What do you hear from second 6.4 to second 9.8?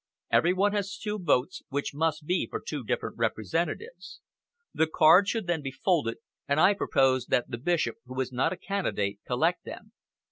and I propose that the Bishop, who is not a candidate, collect